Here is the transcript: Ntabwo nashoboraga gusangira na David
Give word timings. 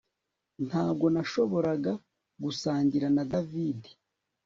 Ntabwo 0.67 1.05
nashoboraga 1.13 1.91
gusangira 2.43 3.07
na 3.15 3.23
David 3.31 3.81